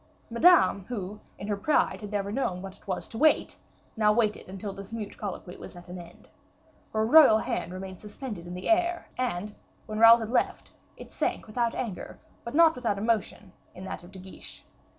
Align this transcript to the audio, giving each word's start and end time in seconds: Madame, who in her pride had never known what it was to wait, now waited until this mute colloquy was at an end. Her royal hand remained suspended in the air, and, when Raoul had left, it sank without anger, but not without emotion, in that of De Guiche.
Madame, 0.31 0.83
who 0.85 1.19
in 1.37 1.45
her 1.47 1.55
pride 1.55 2.01
had 2.01 2.09
never 2.11 2.31
known 2.31 2.63
what 2.63 2.75
it 2.75 2.87
was 2.87 3.07
to 3.07 3.19
wait, 3.19 3.59
now 3.95 4.11
waited 4.11 4.49
until 4.49 4.73
this 4.73 4.91
mute 4.91 5.15
colloquy 5.15 5.55
was 5.57 5.75
at 5.75 5.89
an 5.89 5.99
end. 5.99 6.27
Her 6.91 7.05
royal 7.05 7.37
hand 7.37 7.71
remained 7.71 8.01
suspended 8.01 8.47
in 8.47 8.55
the 8.55 8.67
air, 8.67 9.09
and, 9.15 9.53
when 9.85 9.99
Raoul 9.99 10.17
had 10.17 10.31
left, 10.31 10.71
it 10.97 11.11
sank 11.11 11.45
without 11.45 11.75
anger, 11.75 12.17
but 12.43 12.55
not 12.55 12.73
without 12.73 12.97
emotion, 12.97 13.51
in 13.75 13.83
that 13.83 14.01
of 14.01 14.11
De 14.11 14.17
Guiche. 14.17 14.65